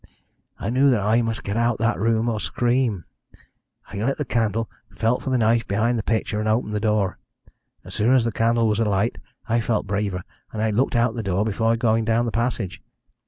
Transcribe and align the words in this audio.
I 0.57 0.71
knew 0.71 0.89
that 0.89 1.01
I 1.01 1.21
must 1.21 1.43
get 1.43 1.55
out 1.55 1.79
of 1.79 1.93
the 1.93 1.99
room 1.99 2.27
or 2.27 2.39
scream. 2.39 3.05
I 3.89 3.97
lit 3.97 4.17
the 4.17 4.25
candle, 4.25 4.67
felt 4.95 5.21
for 5.21 5.29
the 5.29 5.37
knife 5.37 5.67
behind 5.67 5.99
the 5.99 6.01
picture, 6.01 6.39
and 6.39 6.49
opened 6.49 6.73
the 6.73 6.79
door. 6.79 7.19
As 7.83 7.93
soon 7.93 8.15
as 8.15 8.25
the 8.25 8.31
candle 8.31 8.67
was 8.67 8.79
alight 8.79 9.19
I 9.47 9.59
felt 9.59 9.85
braver, 9.85 10.23
and 10.51 10.59
I 10.63 10.71
looked 10.71 10.95
out 10.95 11.11
of 11.11 11.17
the 11.17 11.21
door 11.21 11.45
before 11.45 11.75
going 11.75 12.07
into 12.07 12.23
the 12.25 12.31
passage. 12.31 12.81